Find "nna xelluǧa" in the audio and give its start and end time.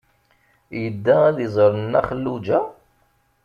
1.77-2.59